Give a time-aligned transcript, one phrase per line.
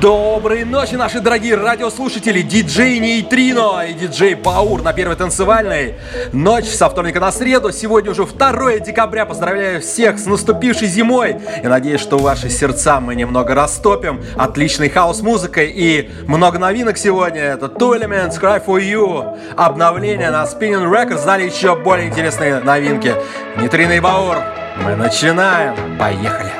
[0.00, 5.96] Доброй ночи, наши дорогие радиослушатели, диджей Нейтрино и диджей Баур на первой танцевальной.
[6.32, 9.26] Ночь со вторника на среду, сегодня уже 2 декабря.
[9.26, 15.70] Поздравляю всех с наступившей зимой и надеюсь, что ваши сердца мы немного растопим отличной хаос-музыкой
[15.70, 17.42] и много новинок сегодня.
[17.42, 23.14] Это Two Elements, Cry For You, обновление на Spinning Records, знали еще более интересные новинки.
[23.58, 24.38] Нейтрино и Баур,
[24.82, 26.59] мы начинаем, поехали!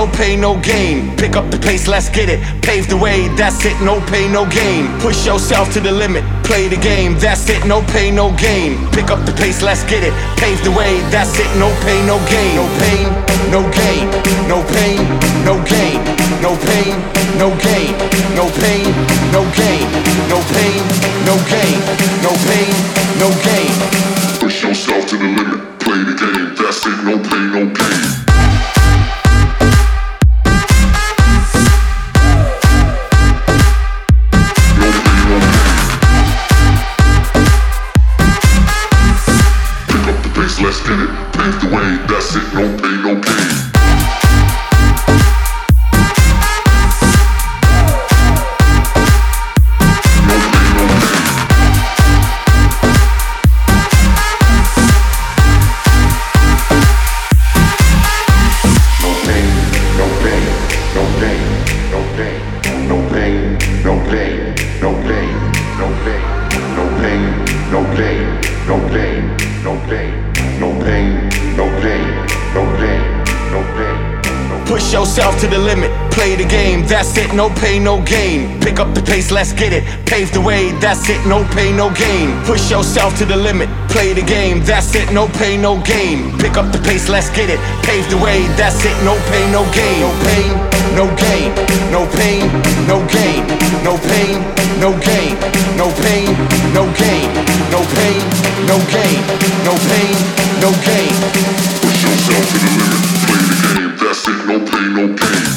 [0.00, 1.14] no pain, no gain.
[1.18, 2.40] Pick up the pace, let's get it.
[2.62, 4.88] Pave the way, that's it, no pain, no gain.
[4.98, 8.78] Push yourself to the limit, play the game, that's it, no pain, no gain.
[8.92, 10.14] Pick up the pace, let's get it.
[10.40, 12.56] Pave the way, that's it, no pain, no gain.
[12.56, 13.08] No pain,
[13.52, 14.04] no gain.
[14.48, 15.00] No pain,
[15.44, 16.00] no gain.
[16.40, 16.96] No pain,
[17.36, 17.92] no gain.
[18.40, 18.88] No pain,
[19.36, 19.84] no gain.
[20.32, 20.80] No pain,
[21.28, 21.78] no gain.
[22.24, 22.72] No pain,
[23.20, 23.72] no gain.
[24.40, 28.19] Push yourself to the limit, play the game, that's it, no pain, no gain.
[77.34, 78.60] No pain, no gain.
[78.60, 79.84] Pick up the pace, let's get it.
[80.06, 82.28] Pave the way, that's it, no pain, no gain.
[82.44, 86.36] Push yourself to the limit, play the game, that's it, no pain, no gain.
[86.38, 87.58] Pick up the pace, let's get it.
[87.82, 90.00] Pave the way, that's it, no pain, no gain.
[90.00, 90.50] No pain,
[90.94, 91.50] no gain.
[91.90, 92.46] No pain,
[92.86, 93.42] no gain.
[93.82, 94.38] No pain,
[94.80, 95.34] no gain.
[95.76, 96.30] No pain,
[96.74, 97.28] no gain.
[97.70, 98.20] No pain,
[98.66, 99.20] no gain.
[99.66, 100.16] No pain,
[100.62, 101.14] no gain.
[101.82, 105.49] Push yourself to the limit, play the game, that's it, no pain, no gain.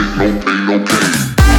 [0.00, 1.49] sick, no pain, no pain.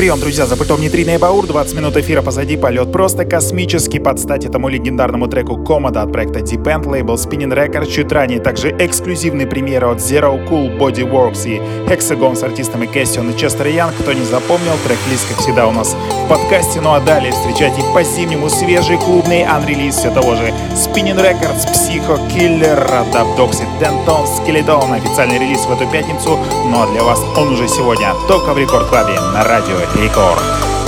[0.00, 4.46] Прием, друзья, за пультом и Баур, 20 минут эфира позади, полет просто космический, под стать
[4.46, 9.46] этому легендарному треку Комода от проекта Deep End, лейбл Spinning Records, чуть ранее также эксклюзивные
[9.46, 14.24] премьеры от Zero Cool, Bodyworks и Hexagon с артистами Кэссион и Честер Янг, кто не
[14.24, 15.94] запомнил, трек-лист, как всегда, у нас
[16.30, 20.54] подкасте, ну а далее встречайте по-зимнему свежий клубный анрелиз все того же.
[20.74, 27.02] Spinning Records, Psycho Killer, Dubdoxy, Denton, Skeleton, официальный релиз в эту пятницу, ну а для
[27.02, 28.14] вас он уже сегодня.
[28.28, 30.79] Только в Рекорд Клабе на Радио Рекорд.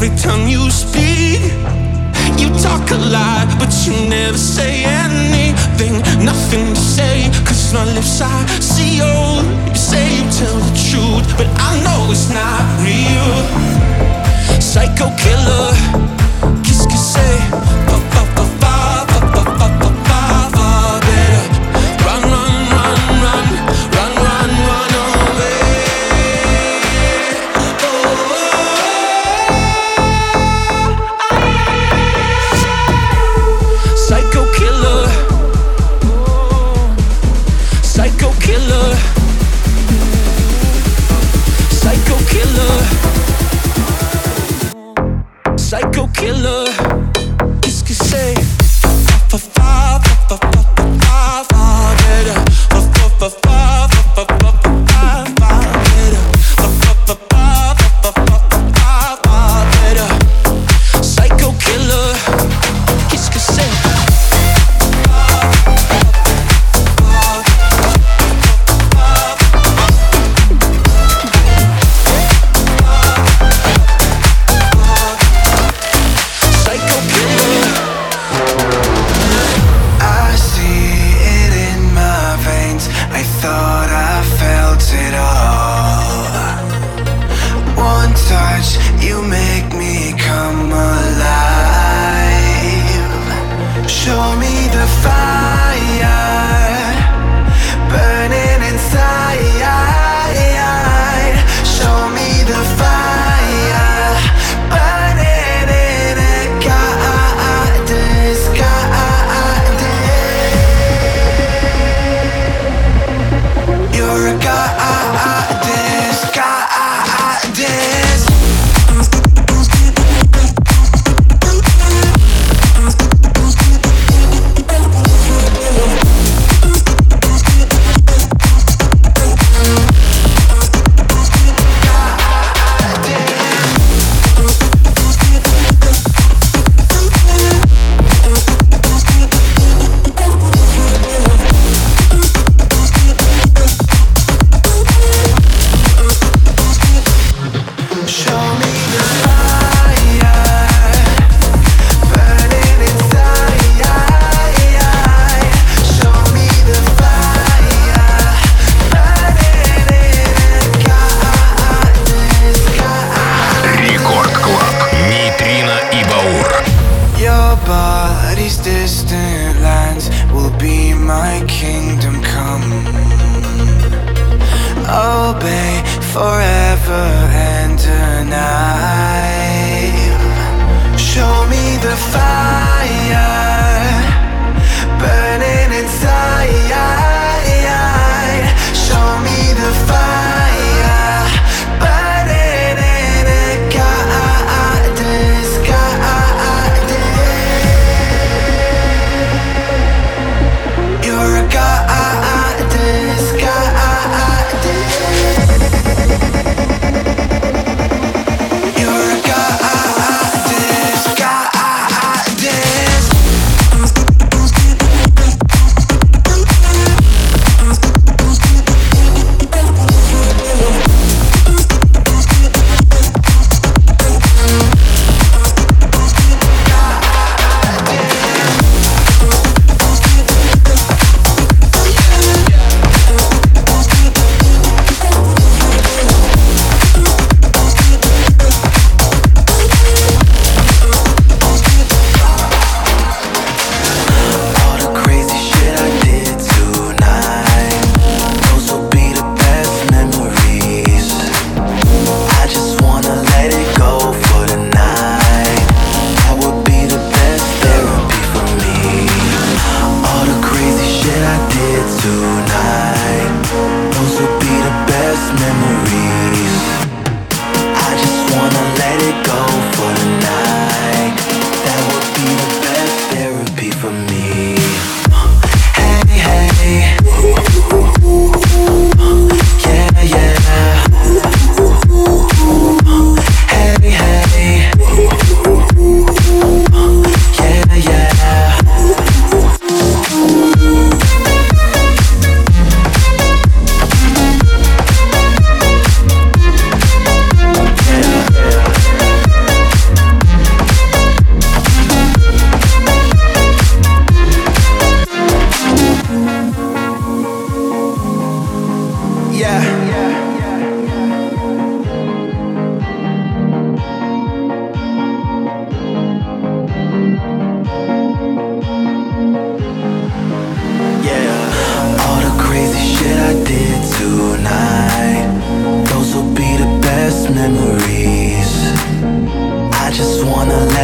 [0.00, 1.42] every time you speak.
[2.38, 7.28] You talk a lot, but you never say anything, nothing to say.
[7.44, 9.44] Cause my lips are sealed.
[9.66, 13.38] You say you tell the truth, but I know it's not real.
[14.60, 15.74] Psycho killer,
[16.62, 17.34] kiss, kiss, say,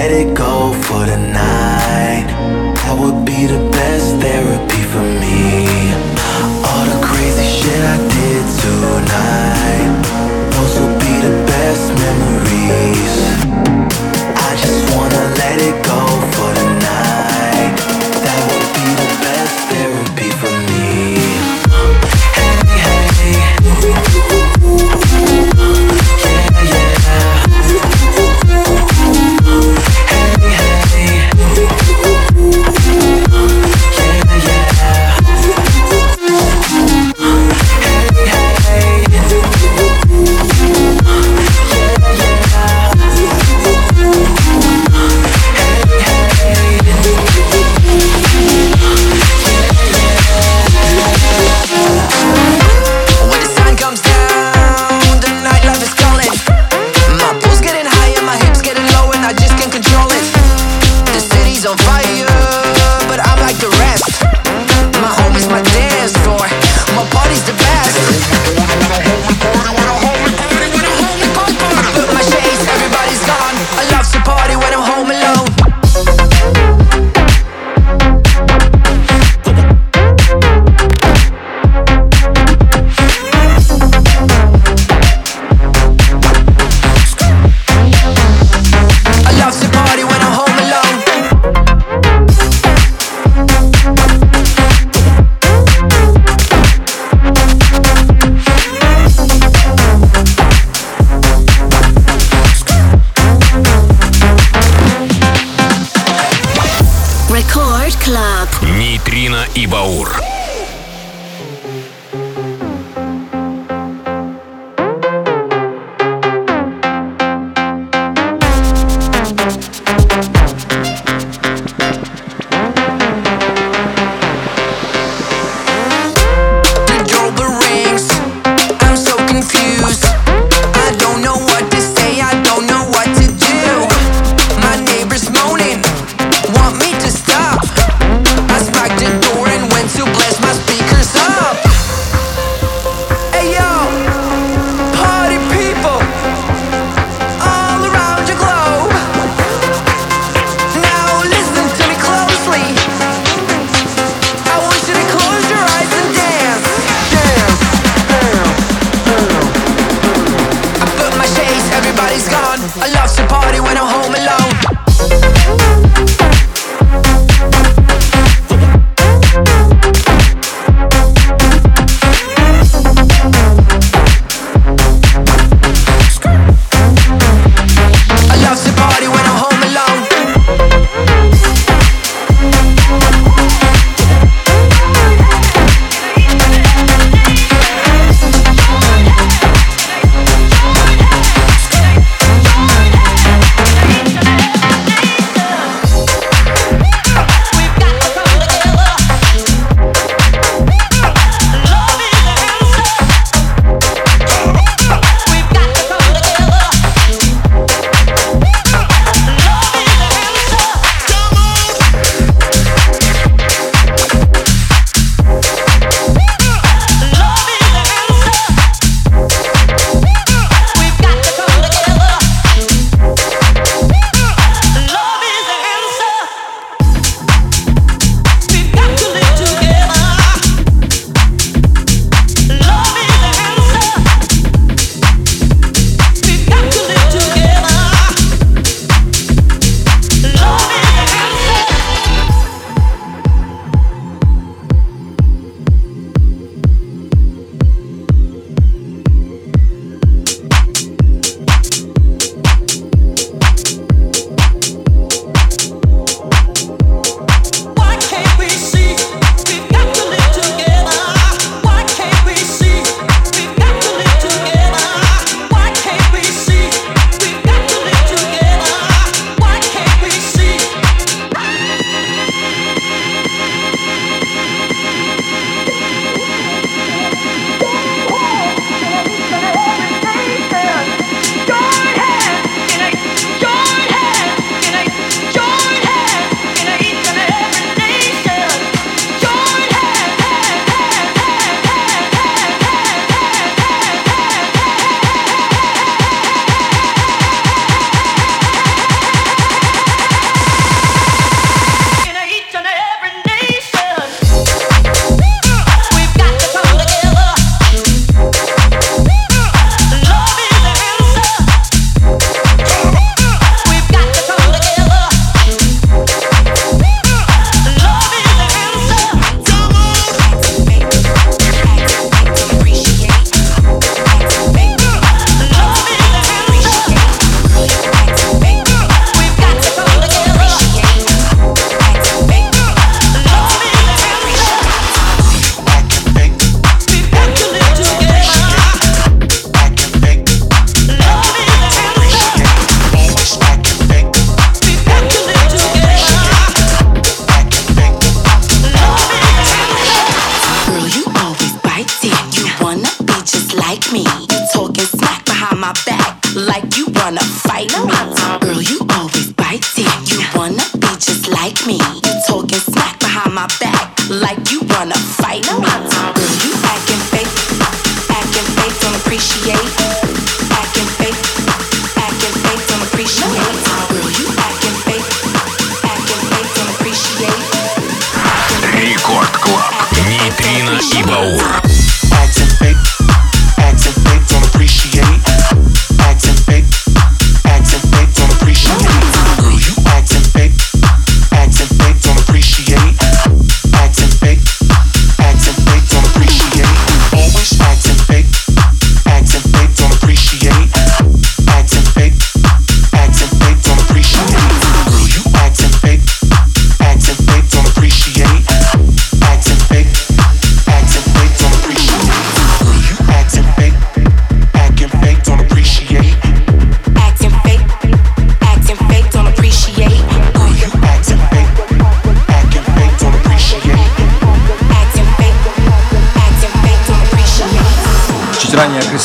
[0.05, 2.27] let it go for the night.
[2.83, 4.63] That would be the best therapy.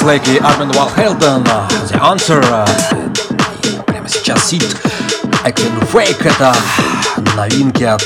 [0.10, 2.70] Ранее Крис Лейк и Армен Ван Хелден The Answer.
[3.86, 4.64] Прямо сейчас сид
[5.44, 6.26] Acting Fake.
[6.26, 6.56] Это
[7.36, 8.04] новинки от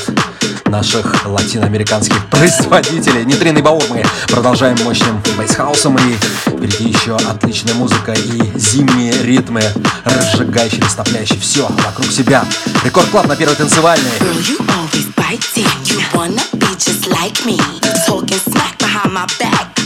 [0.65, 3.25] наших латиноамериканских производителей.
[3.25, 6.15] Нейтринный баур мы продолжаем мощным бейсхаусом и
[6.47, 9.61] впереди еще отличная музыка и зимние ритмы,
[10.03, 12.45] разжигающие, растопляющие все вокруг себя.
[12.83, 14.11] Рекорд Клаб на первой танцевальной.
[14.19, 14.57] Girl, you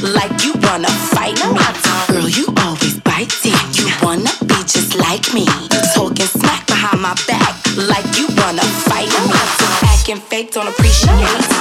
[0.04, 1.58] like you wanna fight me.
[2.08, 3.54] Girl, you always biting.
[3.74, 5.46] You wanna be just like me.
[5.94, 9.34] Talking smack behind my back, like you wanna fight me.
[9.90, 11.57] Acting fake, don't appreciate.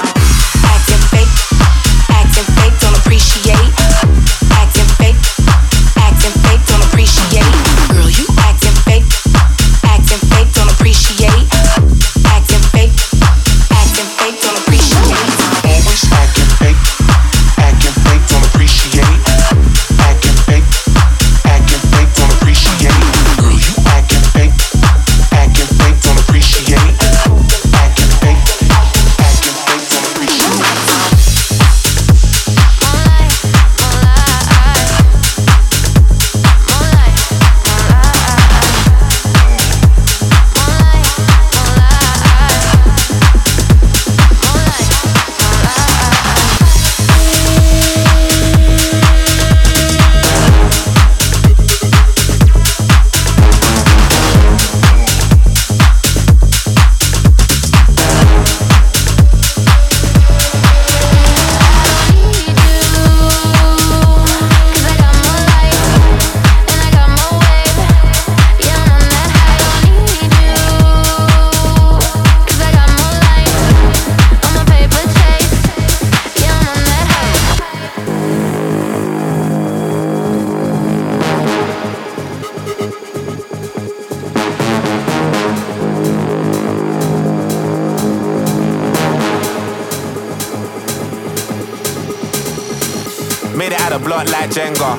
[93.67, 94.95] Made it out of block like Jenga.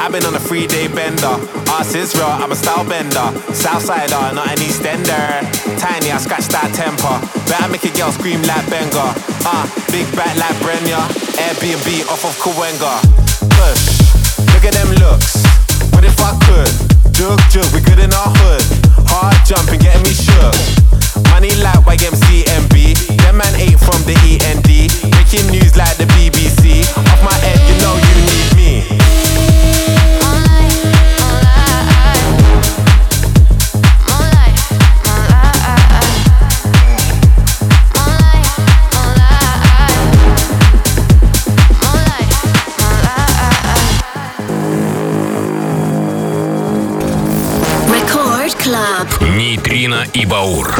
[0.00, 1.36] I've been on a three day bender.
[1.68, 3.28] Ass is real, I'm a style bender.
[3.52, 5.44] Southsider, not an Eastender.
[5.76, 7.12] Tiny, I scratch that temper.
[7.44, 9.12] Better make a girl scream like Benga.
[9.44, 11.04] Ah, uh, big back like Brenya.
[11.36, 13.04] Airbnb off of Cahuenga.
[13.52, 14.00] Push,
[14.48, 15.44] look at them looks.
[15.92, 16.72] What if I could?
[17.12, 18.64] Jug, jug, we good in our hood.
[19.12, 20.75] Hard jumping, getting me shook.
[21.36, 23.18] Money like YMCMB.
[23.18, 24.88] Them man ate from the END.
[25.12, 26.80] Making news like the BBC.
[26.96, 28.95] Off my head, you know you need me.
[49.56, 50.76] Нейтрино и Баур.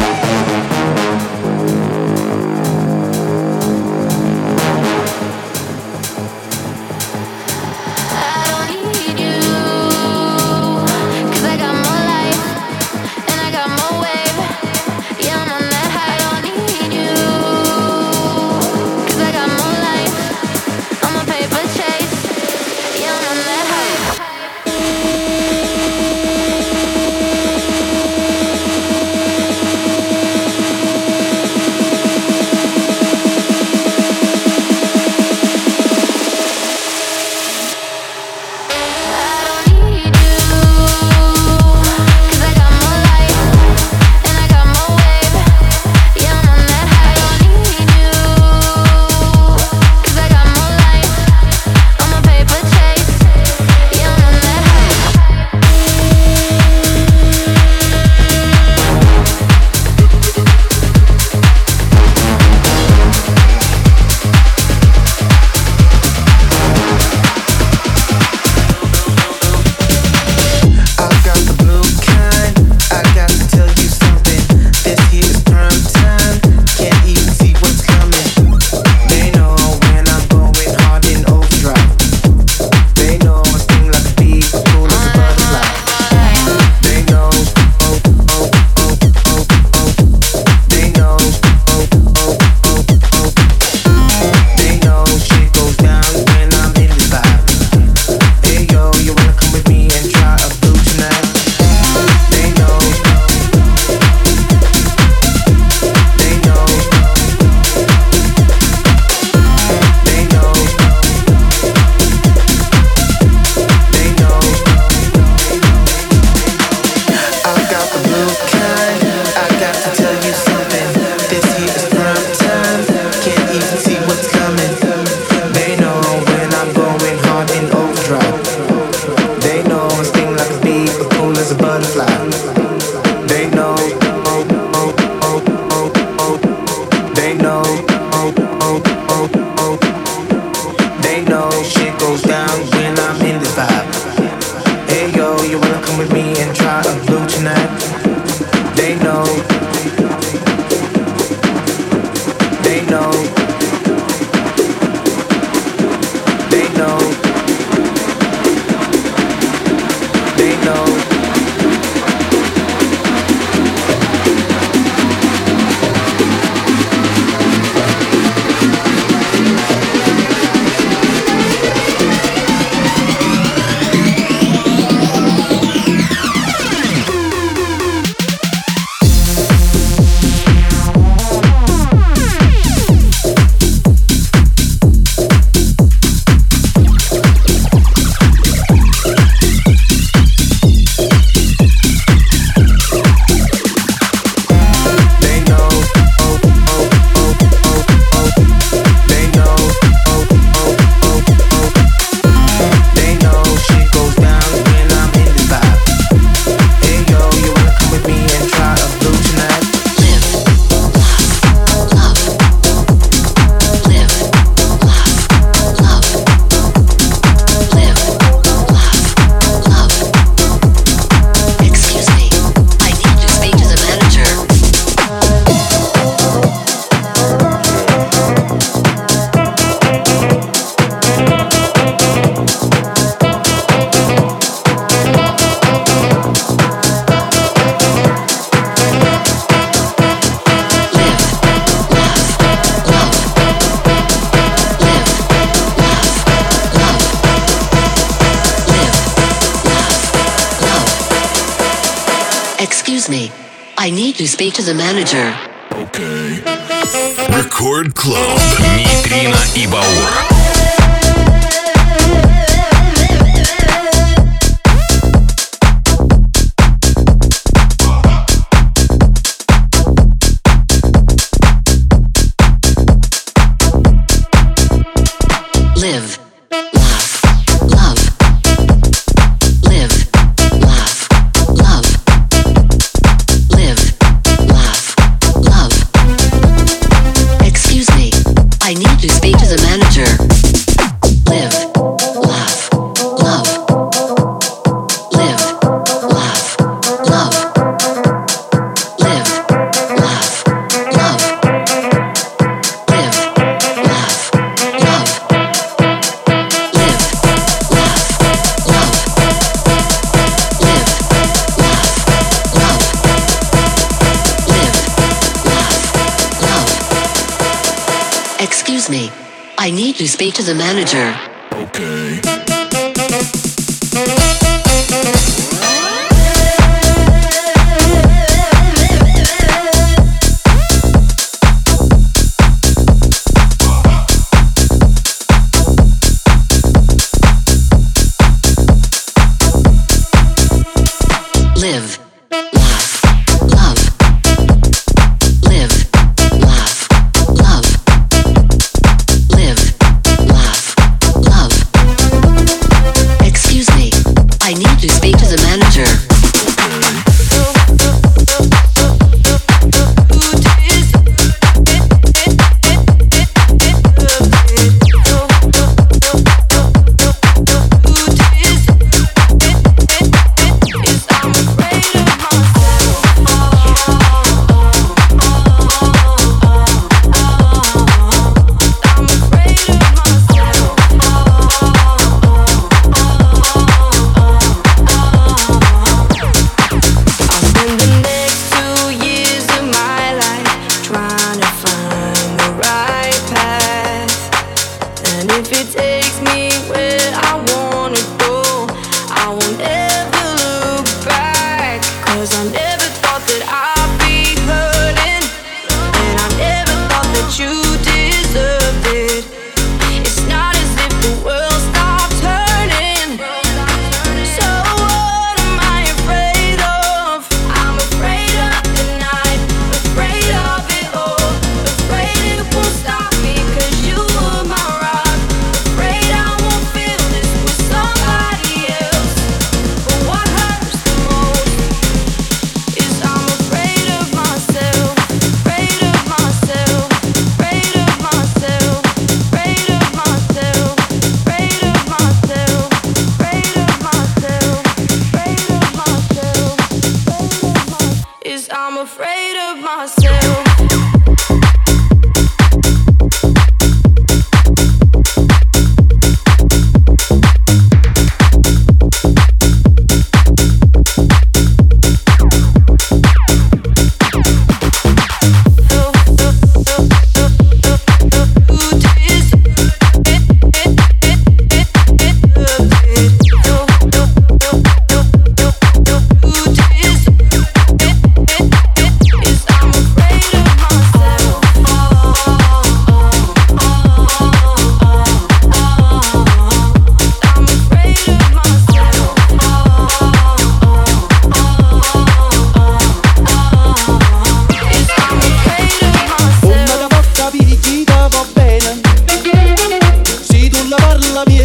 [319.97, 321.36] To speak to the manager.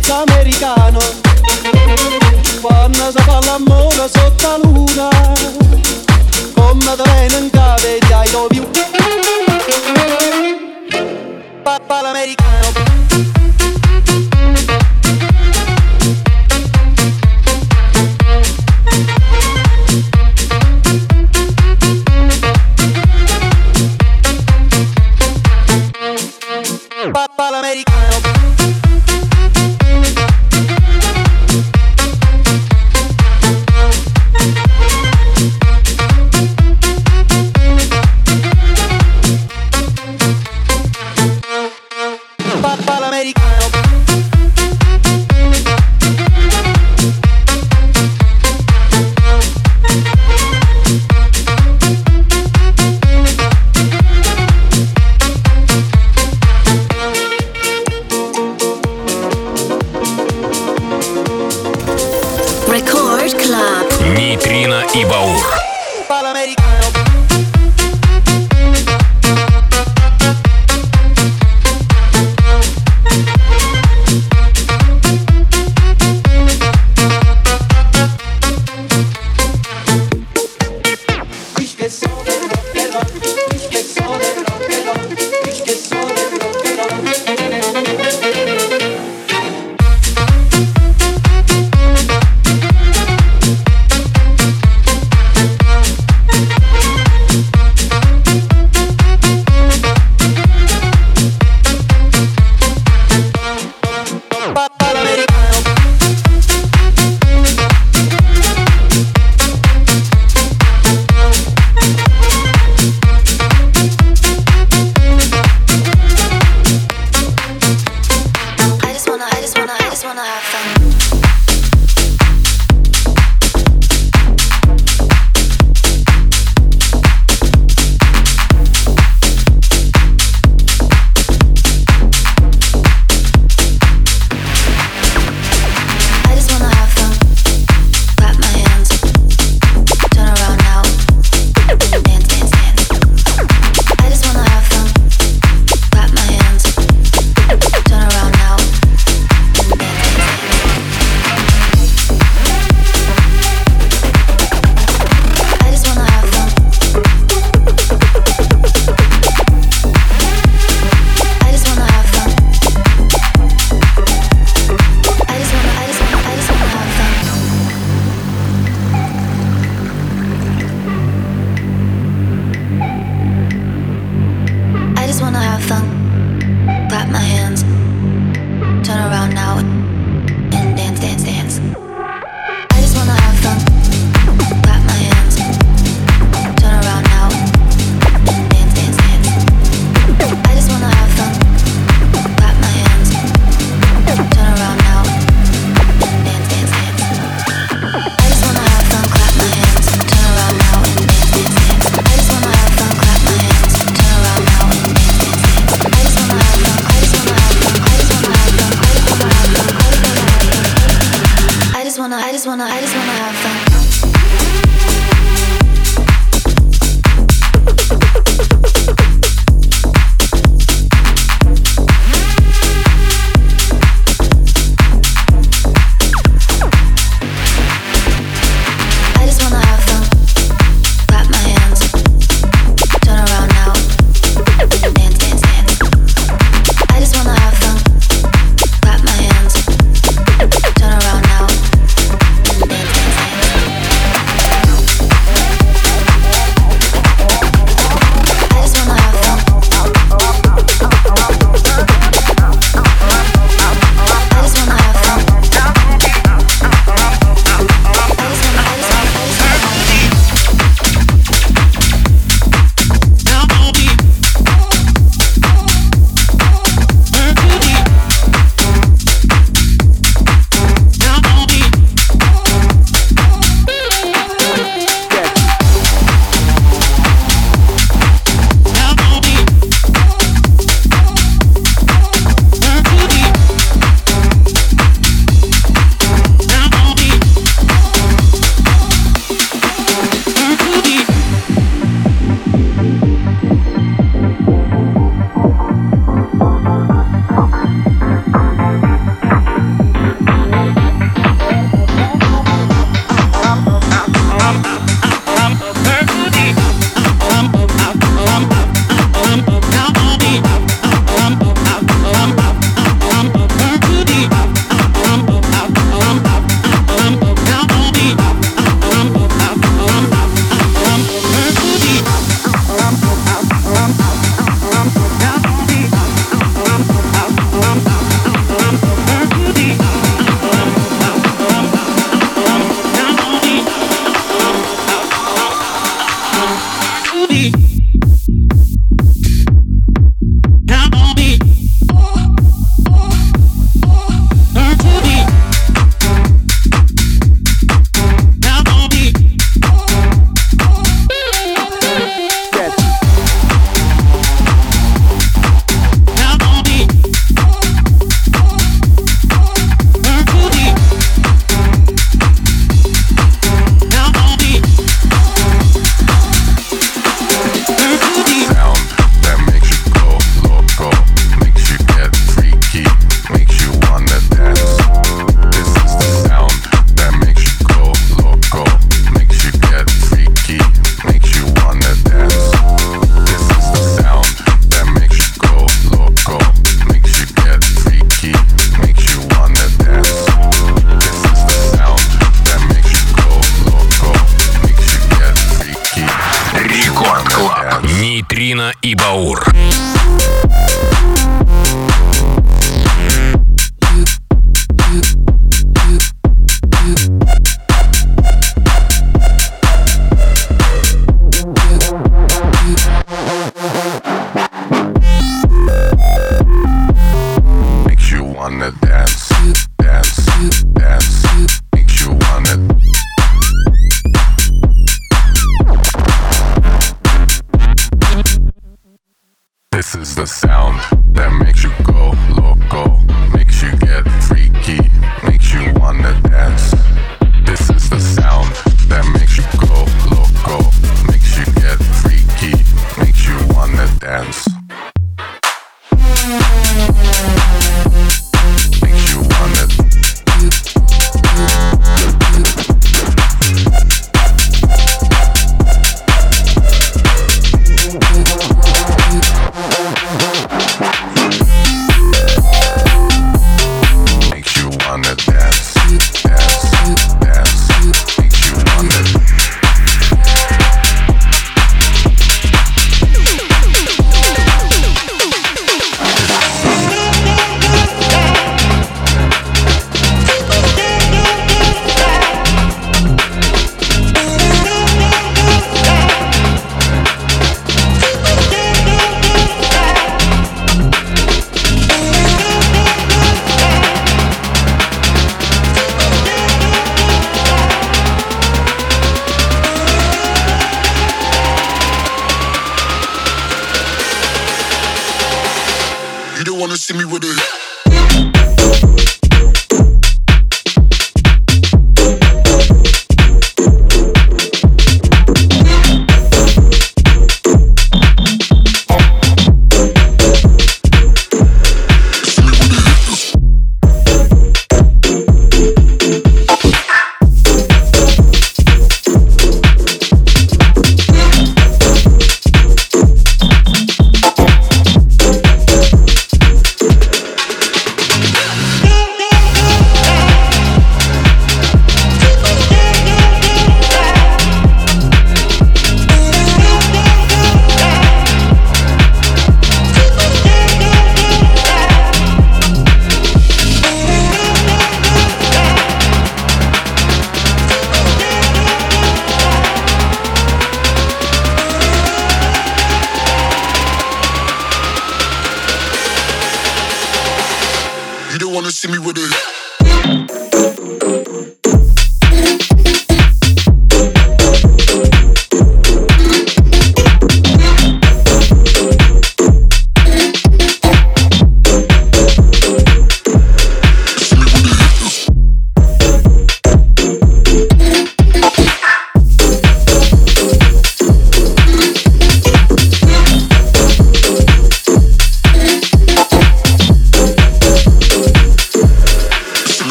[0.00, 0.98] pezzo americano.
[2.60, 5.08] Quando si fa l'amore sotto la luna
[6.54, 8.66] con Come te ne non capiti ai dovi
[11.62, 12.48] Papà l'americano.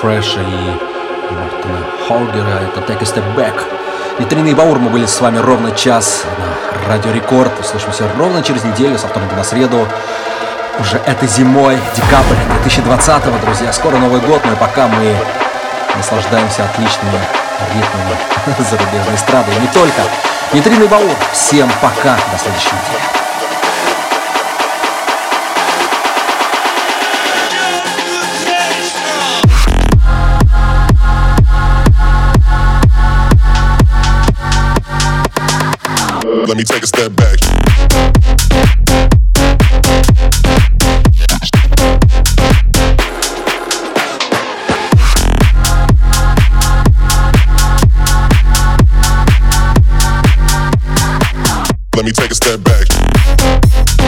[0.00, 2.60] Фреша и Мартина Холгера.
[2.62, 3.60] Это Take a Step Back.
[4.18, 7.52] Витрины и Баур, мы были с вами ровно час на Радио Рекорд.
[7.60, 9.88] Услышимся ровно через неделю, со вторника на среду.
[10.78, 13.72] Уже этой зимой, декабрь 2020 друзья.
[13.72, 15.16] Скоро Новый год, но и пока мы
[15.96, 17.18] наслаждаемся отличными
[17.74, 18.16] ритмами
[18.70, 19.52] зарубежной эстрады.
[19.52, 20.02] И не только.
[20.52, 21.16] Витрины и Баур.
[21.32, 22.16] Всем пока.
[22.32, 23.17] До следующей недели.
[36.48, 37.38] Let me take a step back.
[51.94, 54.07] Let me take a step back.